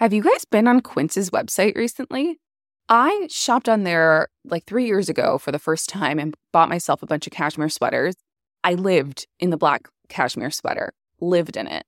Have 0.00 0.14
you 0.14 0.22
guys 0.22 0.46
been 0.46 0.66
on 0.66 0.80
Quince's 0.80 1.28
website 1.28 1.76
recently? 1.76 2.38
I 2.88 3.28
shopped 3.30 3.68
on 3.68 3.82
there 3.82 4.28
like 4.46 4.64
three 4.64 4.86
years 4.86 5.10
ago 5.10 5.36
for 5.36 5.52
the 5.52 5.58
first 5.58 5.90
time 5.90 6.18
and 6.18 6.34
bought 6.54 6.70
myself 6.70 7.02
a 7.02 7.06
bunch 7.06 7.26
of 7.26 7.34
cashmere 7.34 7.68
sweaters. 7.68 8.14
I 8.64 8.72
lived 8.72 9.26
in 9.38 9.50
the 9.50 9.58
black 9.58 9.88
cashmere 10.08 10.52
sweater, 10.52 10.94
lived 11.20 11.54
in 11.54 11.66
it. 11.66 11.84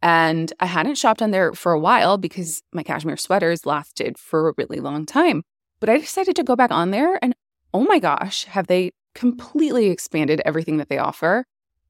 And 0.00 0.52
I 0.60 0.66
hadn't 0.66 0.98
shopped 0.98 1.20
on 1.20 1.32
there 1.32 1.52
for 1.52 1.72
a 1.72 1.80
while 1.80 2.16
because 2.16 2.62
my 2.72 2.84
cashmere 2.84 3.16
sweaters 3.16 3.66
lasted 3.66 4.18
for 4.18 4.48
a 4.48 4.54
really 4.56 4.78
long 4.78 5.04
time. 5.04 5.42
But 5.80 5.88
I 5.88 5.98
decided 5.98 6.36
to 6.36 6.44
go 6.44 6.54
back 6.54 6.70
on 6.70 6.92
there 6.92 7.18
and 7.20 7.34
oh 7.74 7.82
my 7.82 7.98
gosh, 7.98 8.44
have 8.44 8.68
they 8.68 8.92
completely 9.16 9.90
expanded 9.90 10.40
everything 10.44 10.76
that 10.76 10.88
they 10.88 10.98
offer? 10.98 11.44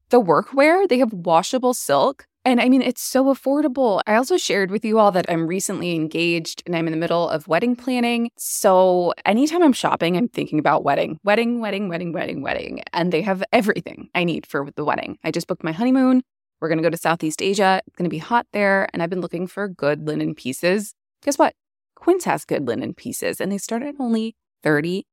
The 0.09 0.19
workwear, 0.19 0.89
they 0.89 0.97
have 0.97 1.13
washable 1.13 1.75
silk. 1.75 2.25
And 2.45 2.61
I 2.61 2.69
mean, 2.69 2.81
it's 2.81 3.01
so 3.01 3.25
affordable. 3.25 4.01
I 4.07 4.15
also 4.15 4.37
shared 4.37 4.71
with 4.71 4.85
you 4.85 4.97
all 4.97 5.11
that 5.11 5.25
I'm 5.29 5.45
recently 5.45 5.93
engaged 5.93 6.63
and 6.65 6.75
I'm 6.75 6.87
in 6.87 6.91
the 6.91 6.97
middle 6.97 7.27
of 7.29 7.47
wedding 7.47 7.75
planning. 7.75 8.31
So 8.37 9.13
anytime 9.25 9.61
I'm 9.61 9.73
shopping, 9.73 10.15
I'm 10.15 10.29
thinking 10.29 10.57
about 10.57 10.83
wedding, 10.83 11.19
wedding, 11.23 11.59
wedding, 11.59 11.89
wedding, 11.89 12.13
wedding, 12.13 12.41
wedding. 12.41 12.81
And 12.93 13.11
they 13.11 13.21
have 13.23 13.43
everything 13.51 14.09
I 14.15 14.23
need 14.23 14.45
for 14.45 14.69
the 14.75 14.85
wedding. 14.85 15.17
I 15.23 15.31
just 15.31 15.47
booked 15.47 15.65
my 15.65 15.73
honeymoon. 15.73 16.21
We're 16.61 16.69
going 16.69 16.77
to 16.77 16.83
go 16.83 16.89
to 16.89 16.97
Southeast 16.97 17.41
Asia. 17.41 17.81
It's 17.85 17.95
going 17.95 18.09
to 18.09 18.13
be 18.13 18.17
hot 18.17 18.47
there. 18.53 18.87
And 18.93 19.03
I've 19.03 19.09
been 19.09 19.21
looking 19.21 19.45
for 19.45 19.67
good 19.67 20.07
linen 20.07 20.33
pieces. 20.33 20.93
Guess 21.23 21.37
what? 21.37 21.55
Quince 21.95 22.23
has 22.23 22.45
good 22.45 22.65
linen 22.67 22.93
pieces 22.93 23.41
and 23.41 23.51
they 23.51 23.57
start 23.57 23.83
at 23.83 23.95
only 23.99 24.35
$30. 24.63 25.03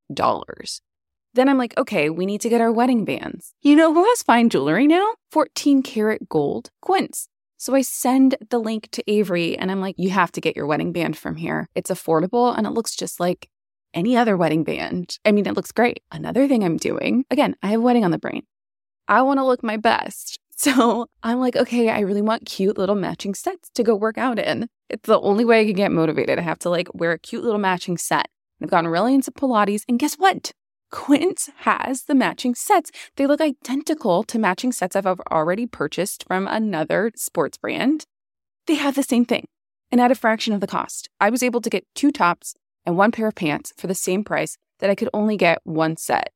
Then 1.37 1.51
I'm 1.51 1.59
like, 1.59 1.77
okay, 1.77 2.09
we 2.09 2.25
need 2.25 2.41
to 2.41 2.49
get 2.49 2.63
our 2.63 2.73
wedding 2.73 3.05
bands. 3.05 3.53
You 3.61 3.77
know 3.77 3.93
who 3.93 4.03
has 4.05 4.23
fine 4.23 4.49
jewelry 4.49 4.87
now? 4.87 5.17
14 5.33 5.83
karat 5.83 6.31
gold, 6.31 6.71
Quince. 6.81 7.29
So 7.59 7.75
I 7.75 7.83
send 7.83 8.37
the 8.49 8.59
link 8.59 8.89
to 8.93 9.05
Avery 9.07 9.57
and 9.57 9.71
I'm 9.71 9.83
like, 9.83 9.97
you 9.99 10.09
have 10.09 10.33
to 10.33 10.41
get 10.41 10.57
your 10.57 10.67
wedding 10.67 10.93
band 10.93 11.19
from 11.19 11.37
here. 11.37 11.69
It's 11.75 11.91
affordable 11.91 12.57
and 12.57 12.67
it 12.67 12.71
looks 12.71 12.97
just 12.97 13.21
like 13.21 13.51
any 13.93 14.17
other 14.17 14.35
wedding 14.35 14.65
band. 14.65 15.19
I 15.27 15.33
mean, 15.33 15.47
it 15.47 15.55
looks 15.55 15.73
great. 15.73 16.03
Another 16.11 16.49
thing 16.49 16.65
I'm 16.65 16.79
doing, 16.79 17.27
again, 17.31 17.55
I 17.63 17.69
have 17.69 17.83
wedding 17.83 18.05
on 18.05 18.13
the 18.13 18.19
brain. 18.19 18.45
I 19.07 19.21
want 19.21 19.39
to 19.39 19.45
look 19.45 19.63
my 19.63 19.77
best. 19.77 20.41
So 20.59 21.05
I'm 21.23 21.39
like, 21.39 21.55
okay, 21.55 21.91
I 21.91 22.01
really 22.01 22.23
want 22.23 22.47
cute 22.47 22.79
little 22.79 22.95
matching 22.95 23.35
sets 23.35 23.69
to 23.75 23.83
go 23.83 23.95
work 23.95 24.17
out 24.17 24.39
in. 24.39 24.71
It's 24.89 25.07
the 25.07 25.21
only 25.21 25.45
way 25.45 25.61
I 25.61 25.67
can 25.67 25.75
get 25.75 25.93
motivated. 25.93 26.39
I 26.39 26.43
have 26.43 26.59
to 26.61 26.71
like 26.71 26.89
wear 26.95 27.13
a 27.13 27.19
cute 27.19 27.45
little 27.45 27.59
matching 27.59 27.99
set. 27.99 28.29
I've 28.63 28.71
gotten 28.71 28.89
really 28.89 29.13
into 29.13 29.31
Pilates, 29.31 29.83
and 29.87 29.99
guess 29.99 30.15
what? 30.15 30.53
Quince 30.91 31.51
has 31.59 32.05
the 32.05 32.15
matching 32.15 32.55
sets. 32.55 32.91
They 33.17 33.27
look 33.27 33.41
identical 33.41 34.23
to 34.25 34.39
matching 34.39 34.73
sets 34.73 34.97
I've 34.97 35.07
already 35.07 35.67
purchased 35.67 36.25
from 36.27 36.47
another 36.47 37.13
sports 37.17 37.59
brand. 37.59 38.05
They 38.67 38.77
have 38.77 38.95
the 38.95 39.03
same 39.03 39.25
thing 39.25 39.47
and 39.91 40.01
at 40.01 40.11
a 40.11 40.17
fraction 40.17 40.53
of 40.53 40.61
the 40.61 40.67
cost. 40.67 41.09
I 41.21 41.31
was 41.31 41.43
able 41.43 41.61
to 41.61 41.71
get 41.71 41.87
two 41.95 42.11
tops 42.11 42.55
and 42.85 42.97
one 42.97 43.13
pair 43.13 43.29
of 43.29 43.35
pants 43.35 43.73
for 43.77 43.87
the 43.87 43.95
same 43.95 44.25
price 44.25 44.57
that 44.79 44.91
I 44.91 44.95
could 44.95 45.09
only 45.13 45.37
get 45.37 45.59
one 45.65 45.97
set 45.97 46.33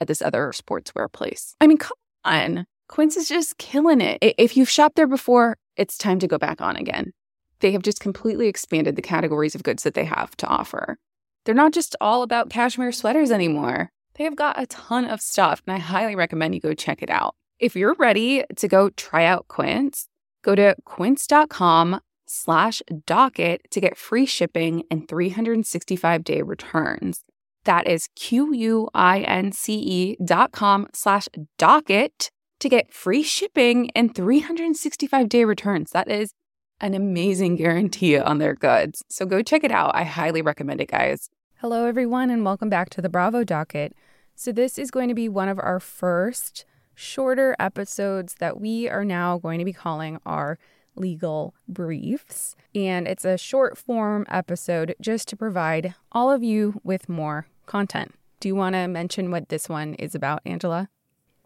at 0.00 0.08
this 0.08 0.22
other 0.22 0.52
sportswear 0.52 1.10
place. 1.12 1.54
I 1.60 1.66
mean, 1.66 1.78
come 1.78 1.96
on. 2.24 2.66
Quince 2.88 3.16
is 3.16 3.28
just 3.28 3.58
killing 3.58 4.00
it. 4.00 4.18
If 4.20 4.56
you've 4.56 4.70
shopped 4.70 4.96
there 4.96 5.06
before, 5.06 5.56
it's 5.76 5.96
time 5.96 6.18
to 6.18 6.26
go 6.26 6.38
back 6.38 6.60
on 6.60 6.76
again. 6.76 7.12
They 7.60 7.72
have 7.72 7.82
just 7.82 8.00
completely 8.00 8.48
expanded 8.48 8.96
the 8.96 9.02
categories 9.02 9.54
of 9.54 9.62
goods 9.62 9.82
that 9.84 9.94
they 9.94 10.04
have 10.04 10.36
to 10.38 10.46
offer. 10.46 10.98
They're 11.44 11.54
not 11.54 11.72
just 11.72 11.96
all 12.00 12.22
about 12.22 12.50
cashmere 12.50 12.92
sweaters 12.92 13.30
anymore. 13.30 13.90
They 14.14 14.24
have 14.24 14.36
got 14.36 14.60
a 14.60 14.66
ton 14.66 15.06
of 15.06 15.20
stuff, 15.20 15.62
and 15.66 15.74
I 15.74 15.78
highly 15.78 16.14
recommend 16.14 16.54
you 16.54 16.60
go 16.60 16.74
check 16.74 17.02
it 17.02 17.10
out. 17.10 17.34
If 17.58 17.76
you're 17.76 17.94
ready 17.94 18.44
to 18.56 18.68
go 18.68 18.90
try 18.90 19.24
out 19.24 19.48
Quince, 19.48 20.08
go 20.42 20.54
to 20.54 20.76
quince.com 20.84 22.00
slash 22.26 22.82
docket 23.06 23.62
to 23.70 23.80
get 23.80 23.96
free 23.96 24.26
shipping 24.26 24.84
and 24.90 25.08
365 25.08 26.24
day 26.24 26.42
returns. 26.42 27.24
That 27.64 27.86
is 27.86 28.08
Q-U-I-N-C-E 28.16 30.16
dot 30.24 30.52
com 30.52 30.86
slash 30.94 31.28
docket 31.58 32.30
to 32.60 32.68
get 32.68 32.92
free 32.92 33.22
shipping 33.22 33.90
and 33.94 34.14
365 34.14 35.28
day 35.28 35.44
returns. 35.44 35.90
That 35.90 36.10
is 36.10 36.32
an 36.80 36.94
amazing 36.94 37.56
guarantee 37.56 38.18
on 38.18 38.38
their 38.38 38.54
goods. 38.54 39.04
So 39.08 39.26
go 39.26 39.42
check 39.42 39.64
it 39.64 39.70
out. 39.70 39.94
I 39.94 40.04
highly 40.04 40.42
recommend 40.42 40.80
it, 40.80 40.90
guys. 40.90 41.30
Hello, 41.56 41.84
everyone, 41.84 42.30
and 42.30 42.44
welcome 42.44 42.70
back 42.70 42.88
to 42.90 43.02
the 43.02 43.10
Bravo 43.10 43.44
Docket. 43.44 43.94
So, 44.34 44.50
this 44.50 44.78
is 44.78 44.90
going 44.90 45.08
to 45.08 45.14
be 45.14 45.28
one 45.28 45.50
of 45.50 45.58
our 45.58 45.78
first 45.78 46.64
shorter 46.94 47.54
episodes 47.58 48.36
that 48.36 48.58
we 48.58 48.88
are 48.88 49.04
now 49.04 49.36
going 49.36 49.58
to 49.58 49.64
be 49.66 49.74
calling 49.74 50.18
our 50.24 50.58
legal 50.96 51.54
briefs. 51.68 52.56
And 52.74 53.06
it's 53.06 53.26
a 53.26 53.36
short 53.36 53.76
form 53.76 54.24
episode 54.30 54.94
just 55.02 55.28
to 55.28 55.36
provide 55.36 55.94
all 56.12 56.32
of 56.32 56.42
you 56.42 56.80
with 56.82 57.10
more 57.10 57.46
content. 57.66 58.14
Do 58.40 58.48
you 58.48 58.54
want 58.54 58.74
to 58.74 58.88
mention 58.88 59.30
what 59.30 59.50
this 59.50 59.68
one 59.68 59.92
is 59.94 60.14
about, 60.14 60.40
Angela? 60.46 60.88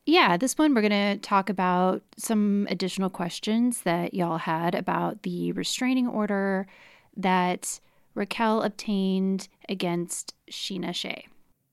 Yeah, 0.06 0.36
this 0.36 0.58
one 0.58 0.74
we're 0.74 0.86
going 0.86 1.16
to 1.16 1.26
talk 1.26 1.48
about 1.48 2.02
some 2.18 2.66
additional 2.70 3.08
questions 3.08 3.82
that 3.82 4.12
y'all 4.12 4.38
had 4.38 4.74
about 4.74 5.22
the 5.22 5.52
restraining 5.52 6.06
order 6.06 6.66
that 7.16 7.80
Raquel 8.14 8.62
obtained 8.62 9.48
against 9.68 10.34
Scheana 10.50 10.94
Shay. 10.94 11.26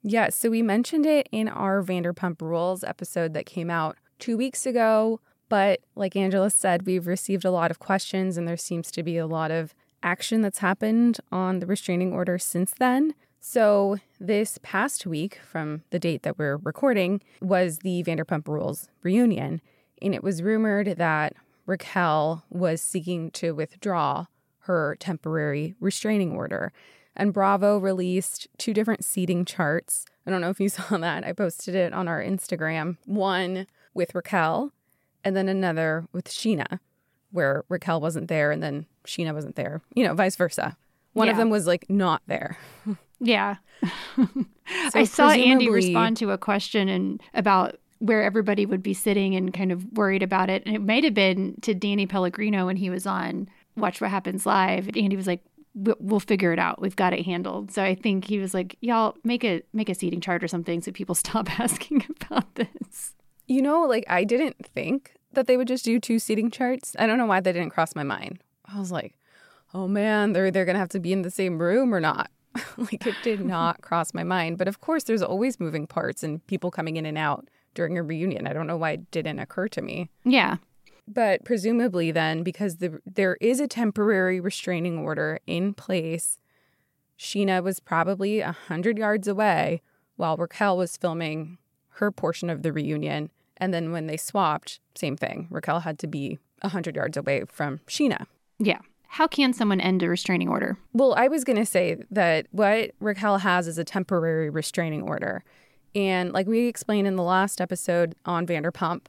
Yeah, 0.03 0.29
so 0.29 0.49
we 0.49 0.61
mentioned 0.61 1.05
it 1.05 1.27
in 1.31 1.47
our 1.47 1.83
Vanderpump 1.83 2.41
Rules 2.41 2.83
episode 2.83 3.33
that 3.33 3.45
came 3.45 3.69
out 3.69 3.97
two 4.17 4.37
weeks 4.37 4.65
ago. 4.65 5.19
But 5.49 5.81
like 5.95 6.15
Angela 6.15 6.49
said, 6.49 6.85
we've 6.85 7.07
received 7.07 7.43
a 7.43 7.51
lot 7.51 7.71
of 7.71 7.79
questions 7.79 8.37
and 8.37 8.47
there 8.47 8.57
seems 8.57 8.89
to 8.91 9.03
be 9.03 9.17
a 9.17 9.27
lot 9.27 9.51
of 9.51 9.75
action 10.01 10.41
that's 10.41 10.59
happened 10.59 11.19
on 11.31 11.59
the 11.59 11.65
restraining 11.65 12.13
order 12.13 12.39
since 12.39 12.73
then. 12.79 13.13
So, 13.43 13.97
this 14.19 14.59
past 14.61 15.07
week, 15.07 15.39
from 15.43 15.81
the 15.89 15.97
date 15.97 16.21
that 16.21 16.37
we're 16.37 16.57
recording, 16.57 17.21
was 17.41 17.79
the 17.79 18.03
Vanderpump 18.03 18.47
Rules 18.47 18.87
reunion. 19.01 19.61
And 19.99 20.13
it 20.13 20.23
was 20.23 20.43
rumored 20.43 20.97
that 20.97 21.33
Raquel 21.65 22.43
was 22.51 22.81
seeking 22.81 23.31
to 23.31 23.53
withdraw 23.53 24.27
her 24.65 24.95
temporary 24.99 25.73
restraining 25.79 26.33
order. 26.33 26.71
And 27.15 27.33
Bravo 27.33 27.79
released 27.79 28.47
two 28.59 28.75
different 28.75 29.03
seating 29.03 29.43
charts. 29.43 30.05
I 30.27 30.29
don't 30.29 30.41
know 30.41 30.51
if 30.51 30.59
you 30.59 30.69
saw 30.69 30.97
that. 30.99 31.25
I 31.25 31.33
posted 31.33 31.73
it 31.73 31.93
on 31.93 32.07
our 32.07 32.21
Instagram. 32.23 32.97
One 33.05 33.65
with 33.95 34.13
Raquel, 34.13 34.71
and 35.23 35.35
then 35.35 35.49
another 35.49 36.05
with 36.13 36.25
Scheana, 36.25 36.79
where 37.31 37.65
Raquel 37.69 37.99
wasn't 37.99 38.27
there 38.27 38.51
and 38.51 38.61
then 38.61 38.85
Scheana 39.05 39.33
wasn't 39.33 39.55
there, 39.55 39.81
you 39.95 40.03
know, 40.03 40.13
vice 40.13 40.35
versa. 40.35 40.77
One 41.13 41.25
Yeah. 41.25 41.31
of 41.31 41.37
them 41.37 41.49
was 41.49 41.65
like 41.65 41.89
not 41.89 42.21
there. 42.27 42.57
Yeah. 43.21 43.55
So 44.91 44.99
I 44.99 45.03
saw 45.03 45.29
Andy 45.31 45.69
respond 45.69 46.15
to 46.17 46.31
a 46.31 46.37
question 46.37 46.87
and 46.87 47.21
about 47.33 47.75
where 47.99 48.23
everybody 48.23 48.65
would 48.65 48.81
be 48.81 48.93
sitting 48.93 49.35
and 49.35 49.53
kind 49.53 49.69
of 49.71 49.85
worried 49.97 50.23
about 50.23 50.49
it. 50.49 50.63
And 50.65 50.73
it 50.73 50.81
might 50.81 51.03
have 51.03 51.13
been 51.13 51.55
to 51.63 51.73
Danny 51.75 52.05
Pellegrino 52.07 52.65
when 52.67 52.77
he 52.77 52.89
was 52.89 53.05
on 53.05 53.49
Watch 53.75 53.99
What 53.99 54.11
Happens 54.11 54.45
Live. 54.45 54.87
Andy 54.95 55.17
was 55.17 55.27
like, 55.27 55.43
"We- 55.75 55.93
"We'll 55.99 56.21
figure 56.21 56.53
it 56.53 56.59
out. 56.59 56.81
We've 56.81 56.95
got 56.95 57.11
it 57.13 57.25
handled." 57.25 57.71
So 57.73 57.83
I 57.83 57.95
think 57.95 58.25
he 58.25 58.39
was 58.39 58.53
like, 58.53 58.77
"Y'all 58.79 59.17
make 59.25 59.43
a 59.43 59.61
make 59.73 59.89
a 59.89 59.93
seating 59.95 60.21
chart 60.21 60.41
or 60.43 60.47
something 60.47 60.79
so 60.81 60.91
people 60.93 61.15
stop 61.25 61.59
asking 61.59 62.05
about 62.21 62.55
this." 62.55 63.13
You 63.47 63.61
know, 63.61 63.81
like 63.81 64.05
I 64.07 64.23
didn't 64.23 64.65
think 64.73 65.13
that 65.33 65.47
they 65.47 65.57
would 65.57 65.67
just 65.67 65.83
do 65.83 65.99
two 65.99 66.17
seating 66.17 66.49
charts. 66.49 66.95
I 66.97 67.07
don't 67.07 67.17
know 67.17 67.25
why 67.25 67.41
that 67.41 67.51
didn't 67.53 67.71
cross 67.71 67.93
my 67.93 68.03
mind. 68.03 68.39
I 68.73 68.79
was 68.79 68.91
like, 68.91 69.15
oh 69.73 69.87
man, 69.89 70.31
they're 70.31 70.49
they're 70.49 70.65
gonna 70.65 70.79
have 70.79 70.89
to 70.89 70.99
be 70.99 71.11
in 71.11 71.23
the 71.23 71.31
same 71.31 71.59
room 71.59 71.93
or 71.93 71.99
not. 71.99 72.31
like 72.77 73.05
it 73.05 73.15
did 73.23 73.45
not 73.45 73.81
cross 73.81 74.13
my 74.13 74.23
mind. 74.23 74.57
But 74.57 74.67
of 74.67 74.81
course 74.81 75.03
there's 75.03 75.21
always 75.21 75.59
moving 75.59 75.87
parts 75.87 76.23
and 76.23 76.45
people 76.47 76.71
coming 76.71 76.97
in 76.97 77.05
and 77.05 77.17
out 77.17 77.47
during 77.73 77.97
a 77.97 78.03
reunion. 78.03 78.47
I 78.47 78.53
don't 78.53 78.67
know 78.67 78.77
why 78.77 78.91
it 78.91 79.11
didn't 79.11 79.39
occur 79.39 79.67
to 79.69 79.81
me. 79.81 80.09
Yeah. 80.23 80.57
But 81.07 81.43
presumably 81.43 82.11
then, 82.11 82.43
because 82.43 82.77
the 82.77 83.01
there 83.05 83.37
is 83.41 83.59
a 83.59 83.67
temporary 83.67 84.39
restraining 84.39 84.97
order 84.97 85.39
in 85.47 85.73
place, 85.73 86.37
Scheana 87.17 87.63
was 87.63 87.79
probably 87.79 88.39
a 88.39 88.51
hundred 88.51 88.97
yards 88.97 89.27
away 89.27 89.81
while 90.15 90.37
Raquel 90.37 90.77
was 90.77 90.97
filming 90.97 91.57
her 91.95 92.11
portion 92.11 92.49
of 92.49 92.63
the 92.63 92.71
reunion. 92.71 93.29
And 93.57 93.73
then 93.73 93.91
when 93.91 94.07
they 94.07 94.17
swapped, 94.17 94.79
same 94.95 95.17
thing. 95.17 95.47
Raquel 95.49 95.81
had 95.81 95.99
to 95.99 96.07
be 96.07 96.39
a 96.61 96.69
hundred 96.69 96.95
yards 96.95 97.17
away 97.17 97.43
from 97.47 97.79
Scheana. 97.87 98.25
Yeah. 98.59 98.79
How 99.15 99.27
can 99.27 99.51
someone 99.51 99.81
end 99.81 100.01
a 100.03 100.07
restraining 100.07 100.47
order? 100.47 100.77
Well, 100.93 101.13
I 101.15 101.27
was 101.27 101.43
going 101.43 101.57
to 101.57 101.65
say 101.65 101.97
that 102.11 102.47
what 102.51 102.91
Raquel 103.01 103.39
has 103.39 103.67
is 103.67 103.77
a 103.77 103.83
temporary 103.83 104.49
restraining 104.49 105.01
order. 105.01 105.43
And 105.93 106.31
like 106.31 106.47
we 106.47 106.67
explained 106.67 107.07
in 107.07 107.17
the 107.17 107.23
last 107.23 107.59
episode 107.59 108.15
on 108.25 108.47
Vanderpump, 108.47 109.07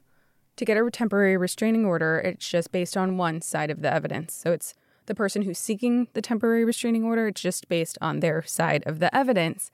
to 0.57 0.65
get 0.65 0.75
a 0.75 0.91
temporary 0.91 1.37
restraining 1.37 1.85
order, 1.85 2.19
it's 2.19 2.49
just 2.49 2.73
based 2.73 2.97
on 2.97 3.15
one 3.17 3.41
side 3.41 3.71
of 3.71 3.81
the 3.81 3.93
evidence. 3.93 4.33
So 4.33 4.51
it's 4.51 4.73
the 5.05 5.15
person 5.15 5.43
who's 5.43 5.57
seeking 5.57 6.09
the 6.11 6.21
temporary 6.21 6.65
restraining 6.65 7.05
order, 7.05 7.29
it's 7.29 7.41
just 7.41 7.69
based 7.69 7.97
on 8.01 8.19
their 8.19 8.41
side 8.43 8.83
of 8.85 8.99
the 8.99 9.15
evidence. 9.15 9.71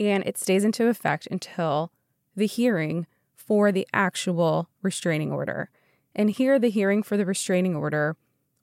And 0.00 0.26
it 0.26 0.36
stays 0.36 0.64
into 0.64 0.88
effect 0.88 1.28
until 1.30 1.92
the 2.34 2.46
hearing 2.46 3.06
for 3.36 3.70
the 3.70 3.86
actual 3.94 4.70
restraining 4.82 5.30
order. 5.30 5.70
And 6.16 6.30
here, 6.30 6.58
the 6.58 6.68
hearing 6.68 7.04
for 7.04 7.16
the 7.16 7.24
restraining 7.24 7.76
order 7.76 8.16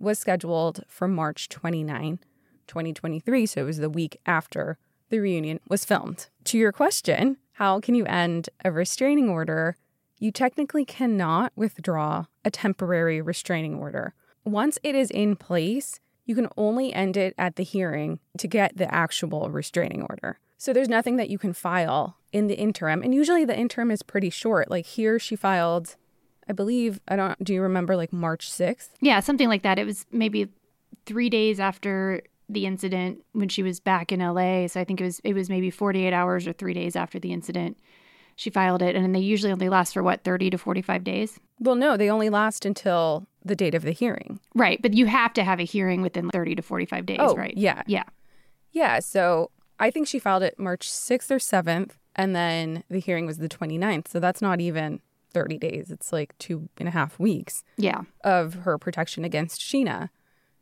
was 0.05 0.19
scheduled 0.19 0.85
for 0.87 1.07
March 1.07 1.49
29, 1.49 2.19
2023. 2.67 3.45
So 3.45 3.61
it 3.61 3.65
was 3.65 3.77
the 3.79 3.89
week 3.89 4.21
after 4.25 4.77
the 5.09 5.19
reunion 5.19 5.59
was 5.67 5.83
filmed. 5.83 6.27
To 6.45 6.57
your 6.57 6.71
question, 6.71 7.37
how 7.53 7.79
can 7.81 7.95
you 7.95 8.05
end 8.05 8.49
a 8.63 8.71
restraining 8.71 9.29
order? 9.29 9.75
You 10.19 10.31
technically 10.31 10.85
cannot 10.85 11.51
withdraw 11.55 12.25
a 12.45 12.51
temporary 12.51 13.21
restraining 13.21 13.75
order. 13.75 14.13
Once 14.45 14.77
it 14.83 14.95
is 14.95 15.11
in 15.11 15.35
place, 15.35 15.99
you 16.25 16.35
can 16.35 16.47
only 16.55 16.93
end 16.93 17.17
it 17.17 17.33
at 17.37 17.55
the 17.55 17.63
hearing 17.63 18.19
to 18.37 18.47
get 18.47 18.77
the 18.77 18.93
actual 18.93 19.49
restraining 19.49 20.03
order. 20.03 20.39
So 20.57 20.71
there's 20.71 20.89
nothing 20.89 21.17
that 21.17 21.29
you 21.29 21.37
can 21.37 21.53
file 21.53 22.17
in 22.31 22.47
the 22.47 22.55
interim. 22.55 23.01
And 23.01 23.13
usually 23.13 23.45
the 23.45 23.57
interim 23.57 23.91
is 23.91 24.03
pretty 24.03 24.29
short. 24.29 24.69
Like 24.69 24.85
here, 24.85 25.19
she 25.19 25.35
filed, 25.35 25.95
I 26.47 26.53
believe, 26.53 26.99
I 27.07 27.15
don't, 27.15 27.43
do 27.43 27.53
you 27.53 27.61
remember 27.61 27.95
like 27.95 28.13
March 28.13 28.49
6th? 28.51 28.89
Yeah, 29.01 29.19
something 29.19 29.47
like 29.49 29.63
that. 29.63 29.79
It 29.79 29.85
was 29.85 30.05
maybe 30.11 30.47
three 31.05 31.29
days 31.29 31.59
after 31.59 32.21
the 32.47 32.65
incident 32.65 33.23
when 33.33 33.49
she 33.49 33.63
was 33.63 33.79
back 33.79 34.11
in 34.11 34.19
LA. 34.19 34.67
So 34.67 34.79
I 34.79 34.83
think 34.83 35.01
it 35.01 35.03
was 35.03 35.19
it 35.23 35.33
was 35.33 35.49
maybe 35.49 35.71
48 35.71 36.13
hours 36.13 36.47
or 36.47 36.53
three 36.53 36.73
days 36.73 36.95
after 36.95 37.19
the 37.19 37.33
incident. 37.33 37.77
She 38.37 38.49
filed 38.49 38.81
it, 38.81 38.95
and 38.95 39.03
then 39.03 39.13
they 39.13 39.19
usually 39.21 39.51
only 39.51 39.69
last 39.69 39.93
for 39.93 40.03
what 40.03 40.23
30 40.23 40.49
to 40.51 40.57
45 40.57 41.03
days. 41.05 41.39
Well, 41.59 41.75
no, 41.75 41.95
they 41.95 42.09
only 42.09 42.29
last 42.29 42.65
until 42.65 43.25
the 43.45 43.55
date 43.55 43.73
of 43.73 43.81
the 43.83 43.91
hearing. 43.93 44.39
Right, 44.53 44.79
but 44.81 44.93
you 44.93 45.05
have 45.05 45.31
to 45.33 45.43
have 45.43 45.59
a 45.59 45.63
hearing 45.63 46.01
within 46.01 46.29
30 46.29 46.55
to 46.55 46.61
45 46.61 47.05
days, 47.05 47.17
Oh, 47.21 47.35
right? 47.35 47.55
yeah. 47.55 47.81
Yeah. 47.87 48.03
Yeah, 48.73 48.99
so 48.99 49.51
I 49.79 49.89
think 49.89 50.07
she 50.07 50.19
filed 50.19 50.43
it 50.43 50.59
March 50.59 50.89
6th 50.91 51.31
or 51.31 51.37
7th, 51.37 51.91
and 52.15 52.35
then 52.35 52.83
the 52.89 52.99
hearing 52.99 53.25
was 53.25 53.37
the 53.37 53.47
29th. 53.47 54.09
So 54.09 54.19
that's 54.19 54.41
not 54.41 54.59
even 54.59 54.99
30 55.35 55.57
days. 55.57 55.91
It's 55.91 56.13
like 56.13 56.33
two 56.39 56.69
and 56.77 56.87
a 56.87 56.91
half 56.91 57.19
weeks 57.19 57.63
Yeah. 57.77 58.03
of 58.23 58.53
her 58.65 58.77
protection 58.77 59.25
against 59.25 59.59
Scheana. 59.59 60.09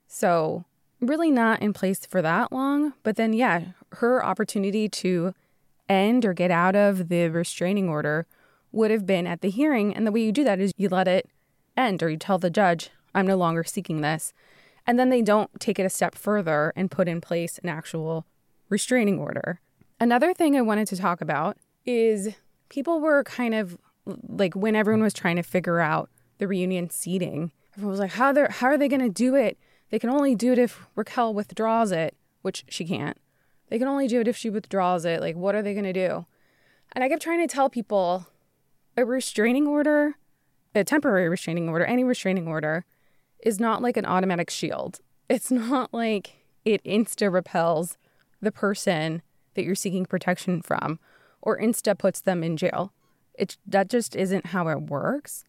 So 0.08 0.66
really 1.00 1.30
not 1.32 1.62
in 1.62 1.74
place 1.74 2.06
for 2.08 2.22
that 2.24 2.52
long. 2.52 2.94
But 3.04 3.16
then, 3.16 3.34
yeah, 3.34 3.62
her 3.94 4.26
opportunity 4.26 4.90
to 4.90 5.34
end 5.88 6.26
or 6.26 6.34
get 6.34 6.50
out 6.50 6.76
of 6.76 7.08
the 7.10 7.30
restraining 7.30 7.88
order 7.88 8.26
would 8.72 8.90
have 8.90 9.06
been 9.06 9.28
at 9.28 9.42
the 9.42 9.52
hearing. 9.52 9.96
And 9.96 10.08
the 10.08 10.12
way 10.12 10.24
you 10.24 10.32
do 10.32 10.44
that 10.44 10.60
is 10.60 10.72
you 10.76 10.90
let 10.90 11.08
it 11.08 11.30
end 11.78 12.02
or 12.02 12.10
you 12.10 12.18
tell 12.18 12.40
the 12.40 12.50
judge, 12.50 12.90
I'm 13.14 13.28
no 13.28 13.38
longer 13.38 13.64
seeking 13.64 14.02
this. 14.02 14.34
And 14.88 14.98
then 14.98 15.10
they 15.10 15.22
don't 15.22 15.52
take 15.60 15.78
it 15.78 15.86
a 15.86 15.90
step 15.90 16.16
further 16.16 16.74
and 16.76 16.90
put 16.90 17.08
in 17.08 17.22
place 17.22 17.60
an 17.62 17.70
actual 17.70 18.26
restraining 18.70 19.20
order. 19.20 19.60
Another 20.00 20.34
thing 20.34 20.56
I 20.58 20.62
wanted 20.62 20.88
to 20.88 20.98
talk 20.98 21.22
about 21.22 21.58
is 21.86 22.30
people 22.70 23.00
were 23.00 23.24
kind 23.24 23.54
of 23.54 23.78
like 24.06 24.56
when 24.56 24.76
everyone 24.76 25.04
was 25.04 25.14
trying 25.14 25.36
to 25.38 25.44
figure 25.44 25.80
out 25.80 26.10
the 26.38 26.48
reunion 26.48 26.90
seating, 26.90 27.52
everyone 27.74 27.92
was 27.92 28.00
like, 28.00 28.12
how, 28.12 28.32
they 28.32 28.46
how 28.50 28.68
are 28.68 28.78
they 28.78 28.88
going 28.88 29.02
to 29.02 29.10
do 29.10 29.36
it? 29.36 29.58
They 29.90 30.00
can 30.00 30.10
only 30.10 30.36
do 30.36 30.52
it 30.52 30.60
if 30.60 30.88
Raquel 30.96 31.34
withdraws 31.34 31.92
it, 31.92 32.16
which 32.42 32.66
she 32.68 32.86
can't. 32.86 33.18
They 33.70 33.80
can 33.80 33.88
only 33.88 34.08
do 34.08 34.20
it 34.20 34.28
if 34.28 34.38
she 34.38 34.50
withdraws 34.50 35.06
it. 35.06 35.22
Like, 35.22 35.36
what 35.36 35.56
are 35.56 35.62
they 35.62 35.74
going 35.74 35.86
to 35.86 35.94
do? 35.94 36.26
And 36.92 37.04
I 37.04 37.10
kept 37.10 37.22
trying 37.22 37.46
to 37.46 37.54
tell 37.54 37.70
people 37.70 38.28
a 38.96 39.06
restraining 39.06 39.68
order, 39.68 40.16
a 40.76 40.84
temporary 40.84 41.30
restraining 41.30 41.70
order, 41.70 41.86
any 41.86 42.04
restraining 42.04 42.48
order, 42.48 42.86
is 43.40 43.60
not 43.60 43.82
like 43.82 43.98
an 43.98 44.06
automatic 44.06 44.50
shield. 44.50 45.00
it's 45.30 45.52
not 45.52 45.94
like 45.94 46.46
it 46.66 46.84
insta 46.84 47.32
repels 47.32 47.98
the 48.42 48.52
person 48.52 49.22
that 49.56 49.64
you're 49.64 49.76
seeking 49.76 50.06
protection 50.06 50.62
from 50.62 51.00
or 51.42 51.60
insta 51.60 51.98
puts 51.98 52.22
them 52.22 52.44
in 52.44 52.58
jail. 52.58 52.94
It 53.36 53.58
that 53.66 53.90
just 53.90 54.16
isn't 54.16 54.48
how 54.48 54.68
it 54.70 54.82
works. 54.84 55.44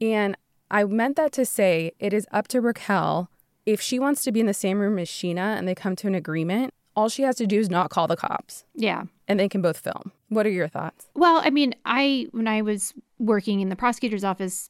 And 0.00 0.36
I 0.70 0.84
meant 0.84 1.16
that 1.16 1.32
to 1.32 1.44
say 1.44 1.92
it 1.98 2.12
is 2.12 2.26
up 2.32 2.48
to 2.48 2.60
Raquel 2.60 3.28
if 3.66 3.80
she 3.80 3.98
wants 3.98 4.22
to 4.24 4.32
be 4.32 4.40
in 4.40 4.46
the 4.46 4.54
same 4.54 4.80
room 4.80 4.98
as 4.98 5.08
Scheana 5.08 5.56
and 5.56 5.68
they 5.68 5.74
come 5.74 5.94
to 5.96 6.08
an 6.08 6.14
agreement, 6.16 6.74
all 6.96 7.08
she 7.08 7.22
has 7.22 7.36
to 7.36 7.46
do 7.46 7.58
is 7.60 7.70
not 7.70 7.90
call 7.90 8.08
the 8.08 8.16
cops 8.16 8.64
Yeah. 8.74 9.04
and 9.28 9.38
they 9.38 9.48
can 9.48 9.62
both 9.62 9.78
film. 9.78 10.10
What 10.30 10.46
are 10.46 10.50
your 10.50 10.66
thoughts? 10.68 11.06
Well, 11.14 11.40
I 11.44 11.50
mean, 11.50 11.74
I 11.84 12.26
when 12.32 12.48
I 12.48 12.62
was 12.62 12.92
working 13.18 13.60
in 13.60 13.68
the 13.68 13.76
prosecutor's 13.76 14.24
office 14.24 14.68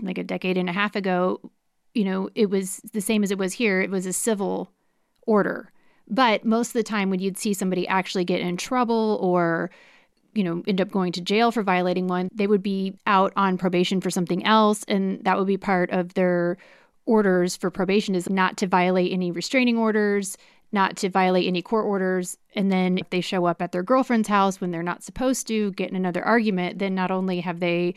like 0.00 0.16
a 0.18 0.24
decade 0.24 0.56
and 0.56 0.68
a 0.70 0.72
half 0.72 0.96
ago, 0.96 1.38
you 1.94 2.04
know, 2.04 2.30
it 2.34 2.48
was 2.48 2.80
the 2.92 3.00
same 3.00 3.22
as 3.22 3.30
it 3.30 3.38
was 3.38 3.52
here. 3.54 3.80
It 3.80 3.90
was 3.90 4.06
a 4.06 4.12
civil 4.12 4.70
order. 5.26 5.70
But 6.08 6.44
most 6.44 6.68
of 6.68 6.72
the 6.74 6.82
time 6.82 7.10
when 7.10 7.20
you'd 7.20 7.36
see 7.38 7.52
somebody 7.54 7.86
actually 7.86 8.24
get 8.24 8.40
in 8.40 8.56
trouble 8.56 9.18
or 9.20 9.70
you 10.34 10.44
know, 10.44 10.62
end 10.66 10.80
up 10.80 10.90
going 10.90 11.12
to 11.12 11.20
jail 11.20 11.50
for 11.50 11.62
violating 11.62 12.06
one, 12.06 12.28
they 12.32 12.46
would 12.46 12.62
be 12.62 12.94
out 13.06 13.32
on 13.36 13.58
probation 13.58 14.00
for 14.00 14.10
something 14.10 14.44
else 14.44 14.84
and 14.88 15.22
that 15.24 15.38
would 15.38 15.46
be 15.46 15.56
part 15.56 15.90
of 15.90 16.14
their 16.14 16.56
orders 17.06 17.56
for 17.56 17.70
probation 17.70 18.14
is 18.14 18.30
not 18.30 18.56
to 18.58 18.66
violate 18.66 19.12
any 19.12 19.30
restraining 19.30 19.76
orders, 19.76 20.36
not 20.72 20.96
to 20.98 21.08
violate 21.08 21.46
any 21.46 21.62
court 21.62 21.84
orders. 21.84 22.38
And 22.54 22.70
then 22.70 22.98
if 22.98 23.10
they 23.10 23.20
show 23.20 23.46
up 23.46 23.60
at 23.60 23.72
their 23.72 23.82
girlfriend's 23.82 24.28
house 24.28 24.60
when 24.60 24.70
they're 24.70 24.82
not 24.82 25.02
supposed 25.02 25.48
to, 25.48 25.72
get 25.72 25.90
in 25.90 25.96
another 25.96 26.24
argument, 26.24 26.78
then 26.78 26.94
not 26.94 27.10
only 27.10 27.40
have 27.40 27.60
they 27.60 27.94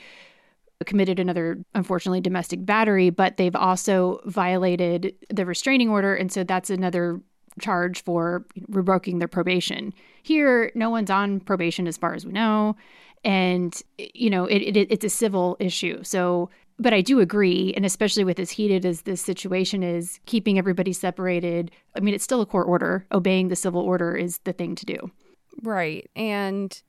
committed 0.85 1.19
another, 1.19 1.59
unfortunately, 1.75 2.21
domestic 2.21 2.65
battery, 2.65 3.09
but 3.09 3.37
they've 3.37 3.55
also 3.55 4.19
violated 4.25 5.13
the 5.29 5.45
restraining 5.45 5.89
order. 5.89 6.15
And 6.15 6.31
so 6.31 6.43
that's 6.43 6.69
another 6.69 7.21
charge 7.59 8.03
for 8.03 8.45
revoking 8.67 9.19
their 9.19 9.27
probation. 9.27 9.93
Here, 10.23 10.71
no 10.75 10.89
one's 10.89 11.09
on 11.09 11.39
probation 11.39 11.87
as 11.87 11.97
far 11.97 12.13
as 12.13 12.25
we 12.25 12.31
know. 12.31 12.75
And, 13.23 13.79
you 13.97 14.29
know, 14.29 14.45
it, 14.45 14.59
it, 14.59 14.91
it's 14.91 15.05
a 15.05 15.09
civil 15.09 15.55
issue. 15.59 16.03
So, 16.03 16.49
but 16.79 16.93
I 16.93 17.01
do 17.01 17.19
agree, 17.19 17.73
and 17.75 17.85
especially 17.85 18.23
with 18.23 18.39
as 18.39 18.51
heated 18.51 18.85
as 18.85 19.03
this 19.03 19.21
situation 19.21 19.83
is, 19.83 20.19
keeping 20.25 20.57
everybody 20.57 20.91
separated. 20.91 21.71
I 21.95 21.99
mean, 21.99 22.13
it's 22.13 22.23
still 22.23 22.41
a 22.41 22.45
court 22.45 22.67
order. 22.67 23.05
Obeying 23.11 23.47
the 23.47 23.55
civil 23.55 23.81
order 23.81 24.15
is 24.15 24.39
the 24.39 24.53
thing 24.53 24.75
to 24.75 24.85
do. 24.85 25.11
Right. 25.61 26.09
And 26.15 26.81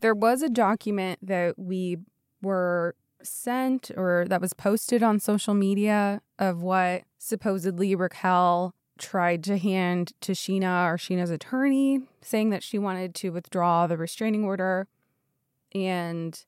there 0.00 0.14
was 0.14 0.42
a 0.42 0.48
document 0.48 1.20
that 1.22 1.58
we 1.58 1.98
were 2.42 2.94
sent 3.22 3.90
or 3.96 4.26
that 4.28 4.40
was 4.40 4.52
posted 4.52 5.02
on 5.02 5.18
social 5.20 5.54
media 5.54 6.20
of 6.38 6.62
what 6.62 7.02
supposedly 7.18 7.94
Raquel 7.94 8.74
tried 8.98 9.44
to 9.44 9.58
hand 9.58 10.12
to 10.20 10.32
Scheana 10.32 10.86
or 10.86 10.96
Scheana's 10.96 11.30
attorney, 11.30 12.00
saying 12.20 12.50
that 12.50 12.62
she 12.62 12.78
wanted 12.78 13.14
to 13.16 13.30
withdraw 13.30 13.86
the 13.86 13.96
restraining 13.96 14.44
order. 14.44 14.88
And 15.74 16.44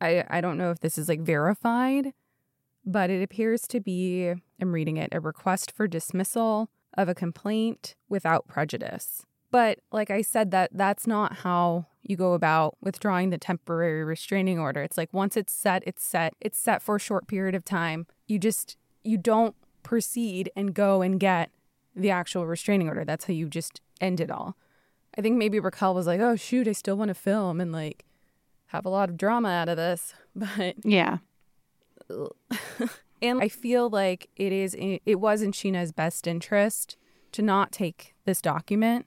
I 0.00 0.24
I 0.28 0.40
don't 0.40 0.58
know 0.58 0.70
if 0.70 0.80
this 0.80 0.98
is 0.98 1.08
like 1.08 1.20
verified, 1.20 2.12
but 2.84 3.10
it 3.10 3.22
appears 3.22 3.62
to 3.68 3.80
be, 3.80 4.32
I'm 4.60 4.72
reading 4.72 4.96
it, 4.96 5.10
a 5.12 5.20
request 5.20 5.70
for 5.70 5.86
dismissal 5.86 6.70
of 6.96 7.08
a 7.08 7.14
complaint 7.14 7.94
without 8.08 8.48
prejudice. 8.48 9.24
But 9.50 9.80
like 9.90 10.10
I 10.10 10.22
said, 10.22 10.50
that 10.52 10.70
that's 10.72 11.06
not 11.06 11.38
how 11.38 11.86
you 12.02 12.16
go 12.16 12.34
about 12.34 12.76
withdrawing 12.80 13.30
the 13.30 13.38
temporary 13.38 14.04
restraining 14.04 14.58
order. 14.58 14.82
It's 14.82 14.96
like 14.96 15.12
once 15.12 15.36
it's 15.36 15.52
set, 15.52 15.82
it's 15.86 16.04
set. 16.04 16.34
It's 16.40 16.58
set 16.58 16.82
for 16.82 16.96
a 16.96 17.00
short 17.00 17.26
period 17.26 17.54
of 17.54 17.64
time. 17.64 18.06
You 18.26 18.38
just 18.38 18.76
you 19.02 19.18
don't 19.18 19.54
proceed 19.82 20.50
and 20.54 20.74
go 20.74 21.02
and 21.02 21.18
get 21.18 21.50
the 21.94 22.10
actual 22.10 22.46
restraining 22.46 22.88
order. 22.88 23.04
That's 23.04 23.24
how 23.26 23.32
you 23.32 23.48
just 23.48 23.80
end 24.00 24.20
it 24.20 24.30
all. 24.30 24.56
I 25.16 25.20
think 25.20 25.36
maybe 25.36 25.58
Raquel 25.58 25.94
was 25.94 26.06
like, 26.06 26.20
"Oh 26.20 26.36
shoot, 26.36 26.68
I 26.68 26.72
still 26.72 26.96
want 26.96 27.08
to 27.08 27.14
film 27.14 27.60
and 27.60 27.72
like 27.72 28.04
have 28.66 28.84
a 28.86 28.90
lot 28.90 29.08
of 29.08 29.16
drama 29.16 29.48
out 29.48 29.68
of 29.68 29.76
this." 29.76 30.14
But 30.34 30.76
Yeah. 30.84 31.18
and 33.22 33.40
I 33.40 33.48
feel 33.48 33.90
like 33.90 34.28
it 34.36 34.52
is 34.52 34.76
it 34.78 35.16
was 35.20 35.42
in 35.42 35.52
Scheana's 35.52 35.92
best 35.92 36.26
interest 36.26 36.96
to 37.32 37.42
not 37.42 37.72
take 37.72 38.14
this 38.24 38.40
document 38.40 39.06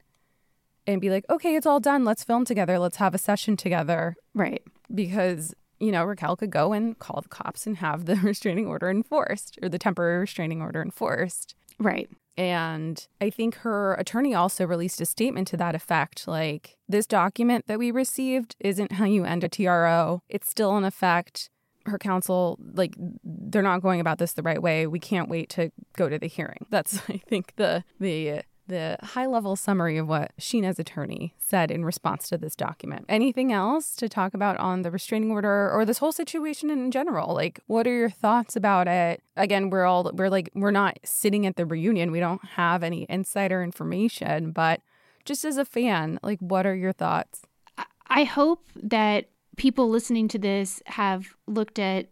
and 0.86 1.00
be 1.02 1.10
like, 1.10 1.26
"Okay, 1.30 1.56
it's 1.56 1.66
all 1.66 1.80
done. 1.80 2.04
Let's 2.04 2.24
film 2.24 2.46
together. 2.46 2.78
Let's 2.80 2.98
have 2.98 3.16
a 3.16 3.18
session 3.18 3.56
together." 3.58 4.16
Right. 4.34 4.62
Because, 4.94 5.54
you 5.80 5.92
know, 5.92 6.04
Raquel 6.04 6.36
could 6.36 6.52
go 6.52 6.74
and 6.74 6.98
call 7.00 7.22
the 7.22 7.30
cops 7.30 7.66
and 7.66 7.78
have 7.78 8.06
the 8.06 8.16
restraining 8.24 8.68
order 8.68 8.90
enforced 8.90 9.58
or 9.62 9.70
the 9.70 9.80
temporary 9.80 10.20
restraining 10.20 10.62
order 10.62 10.82
enforced. 10.82 11.56
Right. 11.80 12.10
And 12.38 13.06
I 13.22 13.30
think 13.30 13.56
her 13.58 13.94
attorney 13.96 14.34
also 14.34 14.66
released 14.66 15.00
a 15.02 15.06
statement 15.06 15.48
to 15.50 15.58
that 15.58 15.76
effect 15.76 16.28
like, 16.28 16.78
this 16.90 17.06
document 17.06 17.68
that 17.68 17.80
we 17.80 17.92
received 17.92 18.56
isn't 18.60 18.94
how 18.94 19.06
you 19.06 19.24
end 19.24 19.44
a 19.44 19.50
TRO. 19.50 20.22
It's 20.30 20.50
still 20.50 20.76
in 20.78 20.84
effect. 20.84 21.50
Her 21.86 21.98
counsel, 21.98 22.58
like, 22.74 22.96
they're 23.24 23.62
not 23.62 23.82
going 23.82 24.00
about 24.00 24.18
this 24.18 24.34
the 24.34 24.42
right 24.42 24.62
way. 24.62 24.88
We 24.88 25.00
can't 25.00 25.30
wait 25.30 25.50
to 25.50 25.72
go 25.98 26.08
to 26.10 26.18
the 26.18 26.28
hearing. 26.28 26.66
That's, 26.70 26.98
I 27.10 27.22
think, 27.28 27.56
the 27.56 27.84
the 28.00 28.42
the 28.68 28.98
high 29.02 29.26
level 29.26 29.56
summary 29.56 29.98
of 29.98 30.08
what 30.08 30.32
Scheana's 30.40 30.80
attorney 30.80 31.34
said 31.38 31.70
in 31.70 31.84
response 31.84 32.30
to 32.30 32.38
this 32.38 32.56
document. 32.56 33.06
Anything 33.10 33.52
else 33.52 33.96
to 33.96 34.08
talk 34.08 34.34
about 34.34 34.58
on 34.58 34.82
the 34.82 34.92
restraining 34.92 35.32
order 35.32 35.70
or 35.72 35.86
this 35.86 35.98
whole 35.98 36.12
situation 36.12 36.70
in 36.70 36.92
general? 36.92 37.34
Like, 37.34 37.60
what 37.68 37.88
are 37.88 37.94
your 37.94 38.10
thoughts 38.10 38.56
about 38.56 38.88
it? 38.88 39.22
Again, 39.36 39.70
we're 39.70 39.86
all, 39.86 40.10
we're 40.14 40.30
like, 40.30 40.50
we're 40.56 40.72
not 40.72 41.00
sitting 41.04 41.46
at 41.46 41.56
the 41.56 41.66
reunion. 41.66 42.12
We 42.12 42.20
don't 42.20 42.44
have 42.46 42.84
any 42.84 43.06
insider 43.10 43.64
information, 43.64 44.52
but 44.52 44.82
just 45.26 45.46
as 45.46 45.58
a 45.58 45.66
fan, 45.66 46.20
like, 46.24 46.40
what 46.40 46.66
are 46.66 46.76
your 46.76 46.94
thoughts? 46.94 47.42
I 48.08 48.24
hope 48.24 48.66
that 48.76 49.26
people 49.58 49.90
listening 49.90 50.28
to 50.30 50.40
this 50.40 50.82
have 50.86 51.36
looked 51.48 51.80
at 51.80 52.08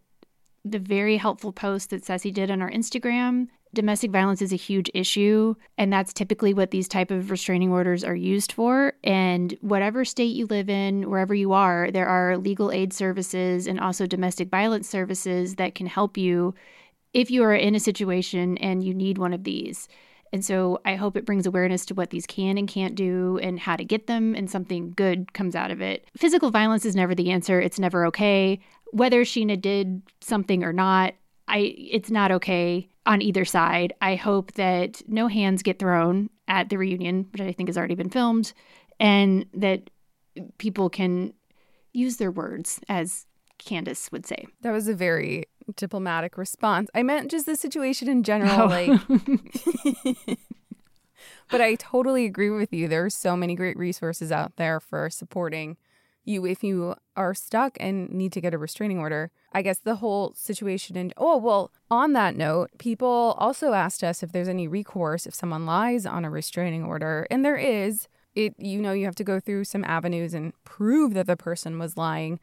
the 0.63 0.79
very 0.79 1.17
helpful 1.17 1.51
post 1.51 1.89
that 1.89 2.03
Cesie 2.03 2.33
did 2.33 2.51
on 2.51 2.61
our 2.61 2.69
Instagram 2.69 3.47
domestic 3.73 4.11
violence 4.11 4.41
is 4.41 4.51
a 4.51 4.57
huge 4.57 4.89
issue 4.93 5.55
and 5.77 5.91
that's 5.91 6.13
typically 6.13 6.53
what 6.53 6.71
these 6.71 6.87
type 6.87 7.11
of 7.11 7.31
restraining 7.31 7.71
orders 7.71 8.03
are 8.03 8.15
used 8.15 8.51
for 8.51 8.93
and 9.03 9.57
whatever 9.61 10.03
state 10.03 10.35
you 10.35 10.45
live 10.47 10.69
in 10.69 11.09
wherever 11.09 11.33
you 11.33 11.53
are 11.53 11.89
there 11.91 12.07
are 12.07 12.37
legal 12.37 12.71
aid 12.71 12.91
services 12.91 13.67
and 13.67 13.79
also 13.79 14.05
domestic 14.05 14.49
violence 14.49 14.89
services 14.89 15.55
that 15.55 15.75
can 15.75 15.87
help 15.87 16.17
you 16.17 16.53
if 17.13 17.31
you 17.31 17.43
are 17.43 17.55
in 17.55 17.75
a 17.75 17.79
situation 17.79 18.57
and 18.57 18.83
you 18.83 18.93
need 18.93 19.17
one 19.17 19.33
of 19.33 19.43
these 19.43 19.87
and 20.33 20.45
so 20.45 20.79
I 20.85 20.95
hope 20.95 21.17
it 21.17 21.25
brings 21.25 21.45
awareness 21.45 21.85
to 21.87 21.93
what 21.93 22.09
these 22.09 22.25
can 22.25 22.57
and 22.57 22.67
can't 22.67 22.95
do 22.95 23.37
and 23.41 23.59
how 23.59 23.75
to 23.75 23.83
get 23.83 24.07
them 24.07 24.33
and 24.33 24.49
something 24.49 24.93
good 24.95 25.33
comes 25.33 25.55
out 25.55 25.71
of 25.71 25.81
it. 25.81 26.07
Physical 26.15 26.51
violence 26.51 26.85
is 26.85 26.95
never 26.95 27.13
the 27.13 27.31
answer. 27.31 27.59
It's 27.59 27.79
never 27.79 28.05
okay. 28.07 28.59
Whether 28.91 29.23
Scheana 29.23 29.59
did 29.59 30.01
something 30.21 30.63
or 30.63 30.71
not, 30.71 31.15
I 31.47 31.75
it's 31.77 32.09
not 32.09 32.31
okay 32.31 32.89
on 33.05 33.21
either 33.21 33.45
side. 33.45 33.93
I 34.01 34.15
hope 34.15 34.53
that 34.53 35.01
no 35.07 35.27
hands 35.27 35.63
get 35.63 35.79
thrown 35.79 36.29
at 36.47 36.69
the 36.69 36.77
reunion, 36.77 37.27
which 37.31 37.41
I 37.41 37.51
think 37.51 37.69
has 37.69 37.77
already 37.77 37.95
been 37.95 38.09
filmed, 38.09 38.53
and 38.99 39.45
that 39.53 39.89
people 40.57 40.89
can 40.89 41.33
use 41.93 42.17
their 42.17 42.31
words, 42.31 42.79
as 42.87 43.25
Candace 43.57 44.11
would 44.11 44.25
say. 44.25 44.47
That 44.61 44.71
was 44.71 44.87
a 44.87 44.93
very 44.93 45.45
diplomatic 45.75 46.37
response. 46.37 46.89
I 46.93 47.03
meant 47.03 47.31
just 47.31 47.45
the 47.45 47.55
situation 47.55 48.07
in 48.07 48.23
general. 48.23 48.51
Oh. 48.51 48.65
Like, 48.65 48.99
but 51.49 51.61
I 51.61 51.75
totally 51.75 52.25
agree 52.25 52.49
with 52.49 52.73
you. 52.73 52.87
There 52.87 53.05
are 53.05 53.09
so 53.09 53.35
many 53.35 53.55
great 53.55 53.77
resources 53.77 54.31
out 54.31 54.55
there 54.57 54.79
for 54.79 55.09
supporting 55.09 55.77
you 56.23 56.45
if 56.45 56.63
you 56.63 56.95
are 57.15 57.33
stuck 57.33 57.77
and 57.79 58.09
need 58.09 58.31
to 58.33 58.41
get 58.41 58.53
a 58.53 58.57
restraining 58.57 58.99
order. 58.99 59.31
I 59.53 59.61
guess 59.61 59.79
the 59.79 59.95
whole 59.95 60.33
situation 60.33 60.97
and 60.97 61.13
oh 61.17 61.37
well, 61.37 61.71
on 61.89 62.13
that 62.13 62.35
note, 62.35 62.71
people 62.77 63.35
also 63.37 63.73
asked 63.73 64.03
us 64.03 64.23
if 64.23 64.31
there's 64.31 64.47
any 64.47 64.67
recourse 64.67 65.25
if 65.25 65.35
someone 65.35 65.65
lies 65.65 66.05
on 66.05 66.25
a 66.25 66.29
restraining 66.29 66.83
order, 66.83 67.27
and 67.29 67.43
there 67.45 67.57
is. 67.57 68.07
It 68.33 68.55
you 68.57 68.81
know 68.81 68.93
you 68.93 69.03
have 69.03 69.15
to 69.15 69.25
go 69.25 69.41
through 69.41 69.65
some 69.65 69.83
avenues 69.83 70.33
and 70.33 70.53
prove 70.63 71.13
that 71.15 71.27
the 71.27 71.35
person 71.35 71.77
was 71.77 71.97
lying, 71.97 72.39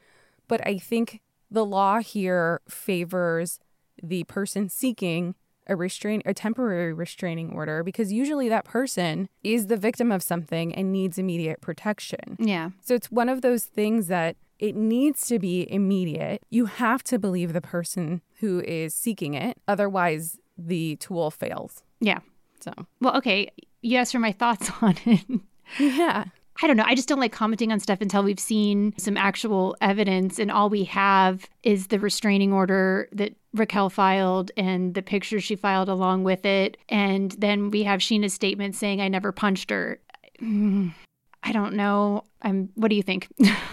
but 0.46 0.60
I 0.66 0.76
think 0.76 1.22
the 1.50 1.64
law 1.64 2.00
here 2.00 2.60
favors 2.68 3.58
the 4.02 4.24
person 4.24 4.68
seeking 4.68 5.34
a 5.68 5.76
restrain 5.76 6.22
a 6.26 6.34
temporary 6.34 6.92
restraining 6.92 7.52
order 7.52 7.82
because 7.82 8.12
usually 8.12 8.48
that 8.48 8.64
person 8.64 9.28
is 9.44 9.66
the 9.66 9.76
victim 9.76 10.10
of 10.12 10.22
something 10.22 10.74
and 10.74 10.92
needs 10.92 11.18
immediate 11.18 11.60
protection. 11.60 12.36
Yeah. 12.38 12.70
So 12.80 12.94
it's 12.94 13.10
one 13.10 13.28
of 13.28 13.42
those 13.42 13.64
things 13.64 14.06
that 14.08 14.36
it 14.58 14.74
needs 14.74 15.26
to 15.28 15.38
be 15.38 15.70
immediate. 15.72 16.42
You 16.50 16.66
have 16.66 17.02
to 17.04 17.18
believe 17.18 17.52
the 17.52 17.60
person 17.60 18.22
who 18.40 18.60
is 18.60 18.94
seeking 18.94 19.34
it, 19.34 19.56
otherwise 19.68 20.38
the 20.56 20.96
tool 20.96 21.30
fails. 21.30 21.82
Yeah. 22.00 22.18
So, 22.60 22.72
Well, 23.00 23.16
okay. 23.18 23.50
You 23.82 23.98
asked 23.98 24.10
for 24.12 24.18
my 24.18 24.32
thoughts 24.32 24.70
on 24.82 24.96
it. 25.06 25.40
yeah. 25.78 26.24
I 26.60 26.66
don't 26.66 26.76
know. 26.76 26.84
I 26.86 26.94
just 26.96 27.08
don't 27.08 27.20
like 27.20 27.32
commenting 27.32 27.70
on 27.70 27.78
stuff 27.78 28.00
until 28.00 28.24
we've 28.24 28.40
seen 28.40 28.92
some 28.98 29.16
actual 29.16 29.76
evidence. 29.80 30.40
And 30.40 30.50
all 30.50 30.68
we 30.68 30.84
have 30.84 31.48
is 31.62 31.86
the 31.86 32.00
restraining 32.00 32.52
order 32.52 33.08
that 33.12 33.34
Raquel 33.54 33.90
filed 33.90 34.50
and 34.56 34.94
the 34.94 35.02
picture 35.02 35.40
she 35.40 35.54
filed 35.54 35.88
along 35.88 36.24
with 36.24 36.44
it. 36.44 36.76
And 36.88 37.32
then 37.32 37.70
we 37.70 37.84
have 37.84 38.00
Scheana's 38.00 38.34
statement 38.34 38.74
saying, 38.74 39.00
I 39.00 39.08
never 39.08 39.30
punched 39.30 39.70
her. 39.70 40.00
I 40.42 41.52
don't 41.52 41.74
know. 41.74 42.24
I'm, 42.42 42.70
what 42.74 42.88
do 42.88 42.96
you 42.96 43.02
think? 43.02 43.28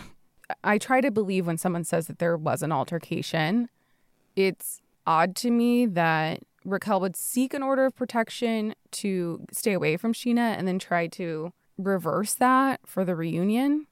I 0.63 0.77
try 0.77 1.01
to 1.01 1.09
believe 1.09 1.47
when 1.47 1.57
someone 1.57 1.83
says 1.83 2.05
that 2.05 2.19
there 2.19 2.37
was 2.37 2.61
an 2.61 2.71
altercation. 2.71 3.67
It's 4.35 4.81
odd 5.07 5.35
to 5.37 5.49
me 5.49 5.87
that 5.87 6.43
Raquel 6.63 6.99
would 6.99 7.15
seek 7.15 7.55
an 7.55 7.63
order 7.63 7.85
of 7.85 7.95
protection 7.95 8.75
to 8.91 9.43
stay 9.51 9.73
away 9.73 9.97
from 9.97 10.13
Scheana 10.13 10.55
and 10.57 10.67
then 10.67 10.77
try 10.77 11.07
to 11.07 11.51
reverse 11.77 12.33
that 12.35 12.79
for 12.85 13.03
the 13.05 13.15
reunion. 13.15 13.87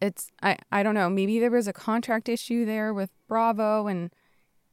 It's 0.00 0.30
I, 0.42 0.56
I 0.70 0.82
don't 0.82 0.94
know, 0.94 1.08
maybe 1.08 1.38
there 1.38 1.50
was 1.50 1.68
a 1.68 1.72
contract 1.72 2.28
issue 2.28 2.64
there 2.64 2.92
with 2.92 3.10
Bravo 3.28 3.86
and 3.86 4.10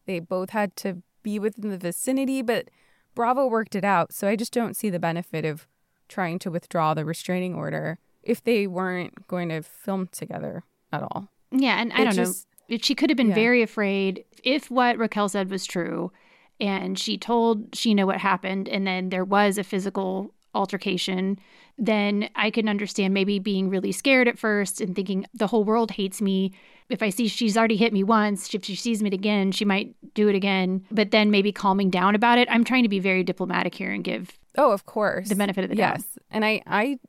they 0.05 0.19
both 0.19 0.49
had 0.51 0.75
to 0.77 1.03
be 1.21 1.37
within 1.37 1.69
the 1.69 1.77
vicinity, 1.77 2.41
but 2.41 2.69
Bravo 3.13 3.45
worked 3.47 3.75
it 3.75 3.83
out. 3.83 4.11
So 4.13 4.27
I 4.27 4.35
just 4.35 4.53
don't 4.53 4.75
see 4.75 4.89
the 4.89 4.99
benefit 4.99 5.45
of 5.45 5.67
trying 6.07 6.39
to 6.39 6.49
withdraw 6.49 6.93
the 6.95 7.05
restraining 7.05 7.53
order 7.53 7.99
if 8.23 8.43
they 8.43 8.65
weren't 8.65 9.27
going 9.27 9.49
to 9.49 9.61
film 9.61 10.07
together 10.11 10.63
at 10.91 11.03
all. 11.03 11.29
Yeah, 11.51 11.79
and 11.79 11.93
I 11.93 12.01
It 12.01 12.05
don't 12.05 12.15
just- 12.15 12.47
know. 12.69 12.77
She 12.81 12.93
could 12.93 13.09
have 13.09 13.17
been 13.17 13.29
yeah. 13.29 13.35
very 13.35 13.63
afraid 13.63 14.25
if 14.43 14.69
what 14.69 14.97
Raquel 14.99 15.27
said 15.27 15.49
was 15.49 15.65
true 15.65 16.11
and 16.59 16.99
she 16.99 17.17
told 17.17 17.71
Scheana 17.71 18.05
what 18.05 18.19
happened 18.19 18.69
and 18.69 18.85
then 18.85 19.09
there 19.09 19.25
was 19.25 19.57
a 19.57 19.63
physical 19.63 20.35
altercation, 20.55 21.39
then 21.77 22.29
I 22.35 22.49
can 22.51 22.67
understand 22.67 23.13
maybe 23.13 23.39
being 23.39 23.69
really 23.69 23.91
scared 23.91 24.27
at 24.27 24.37
first 24.39 24.81
and 24.81 24.95
thinking 24.95 25.25
the 25.33 25.47
whole 25.47 25.63
world 25.63 25.91
hates 25.91 26.21
me. 26.21 26.51
If 26.89 27.03
I 27.03 27.09
see 27.09 27.27
she's 27.27 27.55
already 27.57 27.77
hit 27.77 27.93
me 27.93 28.03
once, 28.03 28.53
if 28.53 28.65
she 28.65 28.75
sees 28.75 29.01
me 29.03 29.09
again, 29.11 29.51
she 29.51 29.63
might 29.65 29.95
do 30.13 30.27
it 30.27 30.35
again. 30.35 30.85
But 30.91 31.11
then 31.11 31.29
maybe 31.31 31.51
calming 31.51 31.89
down 31.89 32.15
about 32.15 32.37
it. 32.39 32.47
I'm 32.51 32.63
trying 32.63 32.83
to 32.83 32.89
be 32.89 32.99
very 32.99 33.23
diplomatic 33.23 33.75
here 33.75 33.91
and 33.91 34.03
give 34.03 34.37
Oh, 34.57 34.71
of 34.71 34.85
course. 34.85 35.29
the 35.29 35.35
benefit 35.35 35.63
of 35.63 35.69
the 35.69 35.75
doubt. 35.75 35.97
Yes. 35.97 36.05
And 36.31 36.43
I 36.43 36.61
I 36.65 36.99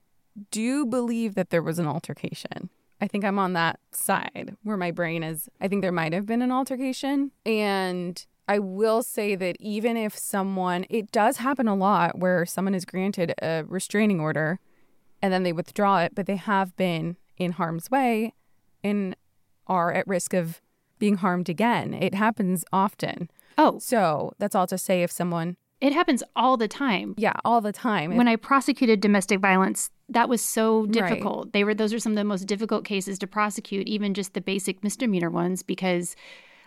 do 0.51 0.87
believe 0.87 1.35
that 1.35 1.51
there 1.51 1.63
was 1.63 1.79
an 1.79 1.87
altercation. 1.87 2.71
I 3.01 3.09
think 3.09 3.25
I'm 3.25 3.39
on 3.39 3.55
that 3.55 3.81
side 3.93 4.55
where 4.63 4.77
my 4.77 4.91
brain 4.91 5.23
is 5.23 5.49
I 5.61 5.69
think 5.69 5.81
there 5.83 5.91
might 5.93 6.13
have 6.13 6.27
been 6.27 6.43
an 6.43 6.53
altercation 6.53 7.31
and 7.47 8.25
I 8.55 8.59
will 8.59 9.03
say 9.05 9.37
that 9.37 9.57
even 9.61 9.97
if 9.97 10.19
someone 10.19 10.85
it 10.91 11.13
does 11.13 11.37
happen 11.37 11.69
a 11.69 11.77
lot 11.77 12.19
where 12.19 12.45
someone 12.45 12.75
is 12.75 12.85
granted 12.85 13.33
a 13.41 13.63
restraining 13.69 14.19
order 14.21 14.59
and 15.23 15.33
then 15.33 15.45
they 15.45 15.53
withdraw 15.53 15.99
it 16.01 16.17
but 16.17 16.27
they 16.27 16.35
have 16.37 16.75
been 16.77 17.17
in 17.37 17.53
harm's 17.53 17.91
way 17.93 18.35
and 18.83 19.15
are 19.69 19.93
at 19.93 20.07
risk 20.09 20.35
of 20.35 20.61
being 20.99 21.17
harmed 21.19 21.49
again. 21.49 21.95
It 21.95 22.15
happens 22.15 22.65
often. 22.73 23.31
Oh, 23.57 23.79
So, 23.79 24.33
that's 24.41 24.57
all 24.57 24.67
to 24.67 24.77
say 24.79 25.03
if 25.05 25.13
someone 25.13 25.57
it 25.81 25.93
happens 25.93 26.23
all 26.35 26.57
the 26.57 26.69
time. 26.69 27.15
yeah, 27.17 27.33
all 27.45 27.61
the 27.61 27.73
time. 27.73 28.17
When 28.17 28.29
I 28.29 28.37
prosecuted 28.37 29.01
domestic 29.01 29.39
violence, 29.41 29.91
that 30.11 30.29
was 30.29 30.43
so 30.43 30.83
Right. 30.83 30.93
difficult. 30.93 31.53
They 31.53 31.63
were 31.65 31.73
those 31.75 31.95
are 31.95 32.01
some 32.01 32.13
of 32.13 32.17
the 32.17 32.25
most 32.25 32.47
difficult 32.47 32.85
cases 32.85 33.17
to 33.21 33.27
prosecute, 33.27 33.87
even 33.87 34.13
just 34.13 34.35
the 34.35 34.41
basic 34.41 34.83
misdemeanor 34.85 35.31
ones, 35.31 35.63
because 35.63 36.17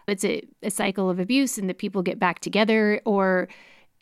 it's 0.08 0.26
a, 0.26 0.42
a 0.62 0.72
cycle 0.72 1.10
of 1.10 1.20
abuse 1.20 1.58
and 1.58 1.70
that 1.70 1.78
people 1.78 2.02
get 2.02 2.20
back 2.20 2.40
together 2.40 3.02
or 3.06 3.48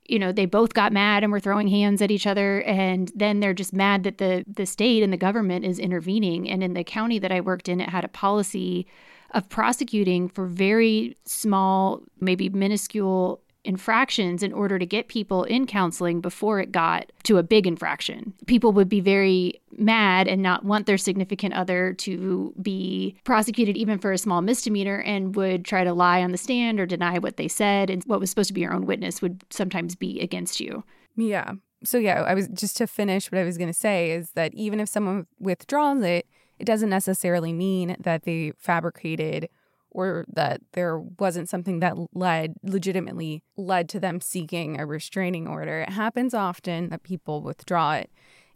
you 0.05 0.19
know 0.19 0.31
they 0.31 0.45
both 0.45 0.73
got 0.73 0.91
mad 0.91 1.23
and 1.23 1.31
were 1.31 1.39
throwing 1.39 1.67
hands 1.67 2.01
at 2.01 2.11
each 2.11 2.27
other. 2.27 2.61
And 2.63 3.11
then 3.15 3.39
they're 3.39 3.53
just 3.53 3.73
mad 3.73 4.03
that 4.03 4.17
the 4.17 4.43
the 4.47 4.65
state 4.65 5.03
and 5.03 5.13
the 5.13 5.17
government 5.17 5.65
is 5.65 5.79
intervening. 5.79 6.49
And 6.49 6.63
in 6.63 6.73
the 6.73 6.83
county 6.83 7.19
that 7.19 7.31
I 7.31 7.41
worked 7.41 7.69
in 7.69 7.79
it 7.79 7.89
had 7.89 8.03
a 8.03 8.09
policy 8.09 8.87
of 9.33 9.47
prosecuting 9.47 10.27
for 10.27 10.45
very 10.45 11.15
small 11.25 12.01
maybe 12.19 12.49
minuscule 12.49 13.41
infractions 13.63 14.41
in 14.43 14.53
order 14.53 14.79
to 14.79 14.85
get 14.85 15.07
people 15.07 15.43
in 15.43 15.67
counseling 15.67 16.21
before 16.21 16.59
it 16.59 16.71
got 16.71 17.11
to 17.23 17.37
a 17.37 17.43
big 17.43 17.67
infraction. 17.67 18.33
People 18.47 18.71
would 18.73 18.89
be 18.89 18.99
very 18.99 19.61
mad 19.77 20.27
and 20.27 20.41
not 20.41 20.65
want 20.65 20.85
their 20.85 20.97
significant 20.97 21.53
other 21.53 21.93
to 21.93 22.53
be 22.61 23.15
prosecuted 23.23 23.77
even 23.77 23.99
for 23.99 24.11
a 24.11 24.17
small 24.17 24.41
misdemeanor 24.41 25.01
and 25.01 25.35
would 25.35 25.63
try 25.63 25.83
to 25.83 25.93
lie 25.93 26.23
on 26.23 26.31
the 26.31 26.37
stand 26.37 26.79
or 26.79 26.85
deny 26.85 27.19
what 27.19 27.37
they 27.37 27.47
said 27.47 27.89
and 27.89 28.03
what 28.05 28.19
was 28.19 28.29
supposed 28.29 28.47
to 28.47 28.53
be 28.53 28.61
your 28.61 28.73
own 28.73 28.85
witness 28.85 29.21
would 29.21 29.43
sometimes 29.49 29.95
be 29.95 30.19
against 30.19 30.59
you. 30.59 30.83
Yeah. 31.15 31.53
So 31.83 31.97
yeah, 31.97 32.21
I 32.21 32.33
was 32.33 32.47
just 32.49 32.77
to 32.77 32.87
finish 32.87 33.31
what 33.31 33.39
I 33.39 33.43
was 33.43 33.57
going 33.57 33.69
to 33.69 33.73
say 33.73 34.11
is 34.11 34.31
that 34.31 34.53
even 34.53 34.79
if 34.79 34.89
someone 34.89 35.27
withdraws 35.39 36.03
it, 36.03 36.27
it 36.59 36.65
doesn't 36.65 36.89
necessarily 36.89 37.53
mean 37.53 37.95
that 37.99 38.23
they 38.23 38.53
fabricated 38.57 39.49
or 39.91 40.25
that 40.31 40.61
there 40.73 40.97
wasn't 40.99 41.49
something 41.49 41.79
that 41.79 41.95
led 42.13 42.55
legitimately 42.63 43.43
led 43.57 43.87
to 43.89 43.99
them 43.99 44.19
seeking 44.21 44.79
a 44.79 44.85
restraining 44.85 45.47
order. 45.47 45.81
It 45.81 45.89
happens 45.89 46.33
often 46.33 46.89
that 46.89 47.03
people 47.03 47.41
withdraw 47.41 47.93
it. 47.93 48.09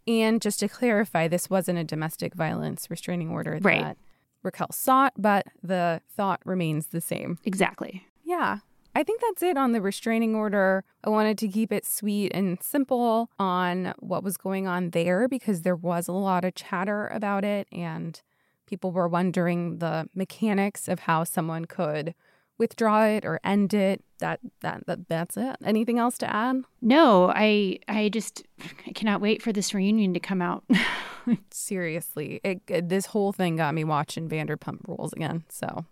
And 0.08 0.40
just 0.40 0.60
to 0.60 0.68
clarify, 0.68 1.28
this 1.28 1.50
wasn't 1.50 1.78
a 1.78 1.84
domestic 1.84 2.34
violence 2.34 2.88
restraining 2.90 3.30
order 3.30 3.58
Right. 3.60 3.82
that 3.82 3.98
Raquel 4.42 4.70
sought, 4.70 5.12
but 5.18 5.46
the 5.62 6.00
thought 6.08 6.40
remains 6.44 6.88
the 6.88 7.00
same. 7.00 7.38
Exactly. 7.44 8.06
Yeah. 8.24 8.58
I 8.94 9.02
think 9.02 9.20
that's 9.20 9.42
it 9.42 9.58
on 9.58 9.72
the 9.72 9.82
restraining 9.82 10.34
order. 10.34 10.82
I 11.04 11.10
wanted 11.10 11.36
to 11.38 11.48
keep 11.48 11.70
it 11.70 11.84
sweet 11.84 12.32
and 12.34 12.62
simple 12.62 13.28
on 13.38 13.92
what 13.98 14.24
was 14.24 14.38
going 14.38 14.66
on 14.66 14.90
there 14.90 15.28
because 15.28 15.62
there 15.62 15.76
was 15.76 16.08
a 16.08 16.12
lot 16.12 16.46
of 16.46 16.54
chatter 16.54 17.08
about 17.08 17.44
it 17.44 17.68
and 17.70 18.22
people 18.66 18.92
were 18.92 19.08
wondering 19.08 19.78
the 19.78 20.08
mechanics 20.14 20.88
of 20.88 21.00
how 21.00 21.24
someone 21.24 21.64
could 21.64 22.14
withdraw 22.58 23.04
it 23.04 23.24
or 23.24 23.40
end 23.44 23.74
it. 23.74 24.02
That 24.18 24.40
that, 24.60 24.86
that 24.86 25.08
that's 25.08 25.36
it. 25.36 25.56
Anything 25.64 25.98
else 25.98 26.16
to 26.18 26.34
add? 26.34 26.62
No, 26.80 27.30
I 27.34 27.78
I 27.88 28.08
just 28.08 28.42
I 28.86 28.92
cannot 28.92 29.20
wait 29.20 29.42
for 29.42 29.52
this 29.52 29.74
reunion 29.74 30.14
to 30.14 30.20
come 30.20 30.40
out. 30.40 30.64
Seriously, 31.50 32.40
it, 32.44 32.62
it- 32.68 32.88
this 32.88 33.06
whole 33.06 33.32
thing 33.32 33.56
got 33.56 33.74
me 33.74 33.84
watching 33.84 34.28
Vanderpump 34.28 34.86
Rules 34.86 35.12
again. 35.12 35.44
So 35.48 35.84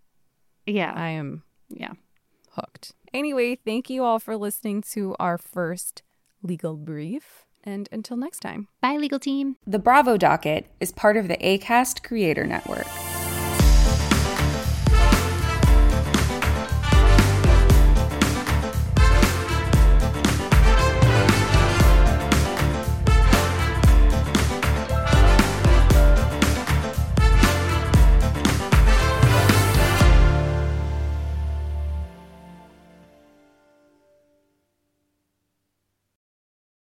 yeah. 0.67 0.93
I 0.95 1.09
am 1.11 1.43
yeah. 1.69 1.93
hooked. 2.53 2.93
Anyway, 3.13 3.55
thank 3.57 3.91
you 3.91 4.03
all 4.03 4.19
for 4.19 4.37
listening 4.37 4.83
to 4.93 5.15
our 5.21 5.39
first 5.39 6.03
legal 6.43 6.77
brief. 6.77 7.44
And 7.65 7.89
until 7.91 8.17
next 8.17 8.41
time. 8.41 8.69
Bye 8.81 8.97
legal 8.97 9.19
team. 9.19 9.57
The 9.67 9.79
Bravo 9.79 10.17
Docket 10.17 10.67
is 10.81 10.93
part 10.93 11.17
of 11.17 11.29
the 11.29 11.37
ACAST 11.39 12.03
Creator 12.03 12.47
Network. 12.47 12.87